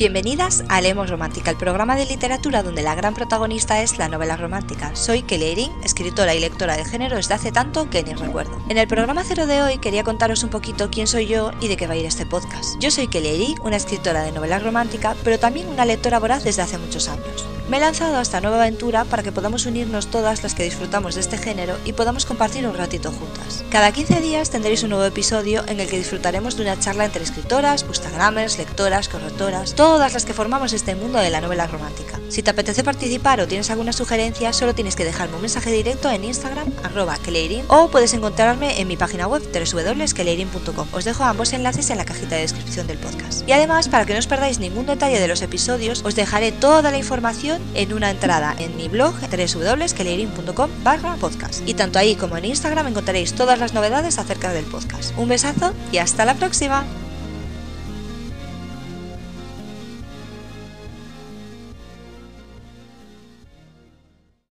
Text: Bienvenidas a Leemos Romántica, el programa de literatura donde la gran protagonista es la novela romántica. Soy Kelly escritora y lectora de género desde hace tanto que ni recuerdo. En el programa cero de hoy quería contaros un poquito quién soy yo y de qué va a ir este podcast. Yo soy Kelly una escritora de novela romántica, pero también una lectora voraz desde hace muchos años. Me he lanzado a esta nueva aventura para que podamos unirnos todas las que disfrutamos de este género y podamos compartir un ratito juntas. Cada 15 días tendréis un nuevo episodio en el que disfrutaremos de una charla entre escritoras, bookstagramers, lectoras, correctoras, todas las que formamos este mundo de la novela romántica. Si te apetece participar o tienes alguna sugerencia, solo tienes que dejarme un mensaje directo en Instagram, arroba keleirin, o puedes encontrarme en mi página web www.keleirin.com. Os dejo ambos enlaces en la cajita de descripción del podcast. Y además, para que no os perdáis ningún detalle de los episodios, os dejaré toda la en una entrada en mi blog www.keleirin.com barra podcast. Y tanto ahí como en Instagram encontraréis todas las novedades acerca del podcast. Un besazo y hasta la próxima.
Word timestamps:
Bienvenidas 0.00 0.64
a 0.70 0.80
Leemos 0.80 1.10
Romántica, 1.10 1.50
el 1.50 1.58
programa 1.58 1.94
de 1.94 2.06
literatura 2.06 2.62
donde 2.62 2.82
la 2.82 2.94
gran 2.94 3.12
protagonista 3.12 3.82
es 3.82 3.98
la 3.98 4.08
novela 4.08 4.38
romántica. 4.38 4.96
Soy 4.96 5.20
Kelly 5.20 5.70
escritora 5.84 6.34
y 6.34 6.40
lectora 6.40 6.78
de 6.78 6.86
género 6.86 7.16
desde 7.16 7.34
hace 7.34 7.52
tanto 7.52 7.90
que 7.90 8.02
ni 8.02 8.14
recuerdo. 8.14 8.58
En 8.70 8.78
el 8.78 8.88
programa 8.88 9.24
cero 9.26 9.46
de 9.46 9.60
hoy 9.60 9.76
quería 9.76 10.02
contaros 10.02 10.42
un 10.42 10.48
poquito 10.48 10.88
quién 10.90 11.06
soy 11.06 11.26
yo 11.26 11.50
y 11.60 11.68
de 11.68 11.76
qué 11.76 11.86
va 11.86 11.92
a 11.92 11.96
ir 11.98 12.06
este 12.06 12.24
podcast. 12.24 12.80
Yo 12.80 12.90
soy 12.90 13.08
Kelly 13.08 13.56
una 13.62 13.76
escritora 13.76 14.22
de 14.22 14.32
novela 14.32 14.58
romántica, 14.58 15.14
pero 15.22 15.38
también 15.38 15.68
una 15.68 15.84
lectora 15.84 16.18
voraz 16.18 16.44
desde 16.44 16.62
hace 16.62 16.78
muchos 16.78 17.06
años. 17.10 17.44
Me 17.70 17.76
he 17.76 17.80
lanzado 17.80 18.16
a 18.16 18.22
esta 18.22 18.40
nueva 18.40 18.56
aventura 18.56 19.04
para 19.04 19.22
que 19.22 19.30
podamos 19.30 19.64
unirnos 19.64 20.08
todas 20.08 20.42
las 20.42 20.56
que 20.56 20.64
disfrutamos 20.64 21.14
de 21.14 21.20
este 21.20 21.38
género 21.38 21.76
y 21.84 21.92
podamos 21.92 22.26
compartir 22.26 22.66
un 22.66 22.76
ratito 22.76 23.12
juntas. 23.12 23.64
Cada 23.70 23.92
15 23.92 24.20
días 24.20 24.50
tendréis 24.50 24.82
un 24.82 24.90
nuevo 24.90 25.04
episodio 25.04 25.62
en 25.68 25.78
el 25.78 25.88
que 25.88 25.98
disfrutaremos 25.98 26.56
de 26.56 26.62
una 26.62 26.80
charla 26.80 27.04
entre 27.04 27.22
escritoras, 27.22 27.84
bookstagramers, 27.84 28.58
lectoras, 28.58 29.08
correctoras, 29.08 29.76
todas 29.76 30.14
las 30.14 30.24
que 30.24 30.34
formamos 30.34 30.72
este 30.72 30.96
mundo 30.96 31.20
de 31.20 31.30
la 31.30 31.40
novela 31.40 31.68
romántica. 31.68 32.18
Si 32.28 32.42
te 32.42 32.50
apetece 32.50 32.82
participar 32.82 33.40
o 33.40 33.46
tienes 33.46 33.70
alguna 33.70 33.92
sugerencia, 33.92 34.52
solo 34.52 34.74
tienes 34.74 34.96
que 34.96 35.04
dejarme 35.04 35.36
un 35.36 35.42
mensaje 35.42 35.70
directo 35.70 36.10
en 36.10 36.24
Instagram, 36.24 36.72
arroba 36.82 37.18
keleirin, 37.18 37.64
o 37.68 37.88
puedes 37.88 38.14
encontrarme 38.14 38.80
en 38.80 38.88
mi 38.88 38.96
página 38.96 39.28
web 39.28 39.42
www.keleirin.com. 39.42 40.88
Os 40.90 41.04
dejo 41.04 41.22
ambos 41.22 41.52
enlaces 41.52 41.90
en 41.90 41.98
la 41.98 42.04
cajita 42.04 42.34
de 42.34 42.42
descripción 42.42 42.88
del 42.88 42.98
podcast. 42.98 43.48
Y 43.48 43.52
además, 43.52 43.88
para 43.88 44.06
que 44.06 44.12
no 44.12 44.18
os 44.18 44.26
perdáis 44.26 44.58
ningún 44.58 44.86
detalle 44.86 45.20
de 45.20 45.28
los 45.28 45.42
episodios, 45.42 46.02
os 46.04 46.16
dejaré 46.16 46.50
toda 46.50 46.90
la 46.90 46.98
en 47.74 47.92
una 47.92 48.10
entrada 48.10 48.54
en 48.58 48.76
mi 48.76 48.88
blog 48.88 49.14
www.keleirin.com 49.14 50.70
barra 50.82 51.16
podcast. 51.16 51.68
Y 51.68 51.74
tanto 51.74 51.98
ahí 51.98 52.16
como 52.16 52.36
en 52.36 52.44
Instagram 52.46 52.88
encontraréis 52.88 53.34
todas 53.34 53.58
las 53.58 53.74
novedades 53.74 54.18
acerca 54.18 54.52
del 54.52 54.64
podcast. 54.64 55.16
Un 55.18 55.28
besazo 55.28 55.72
y 55.92 55.98
hasta 55.98 56.24
la 56.24 56.34
próxima. 56.34 56.84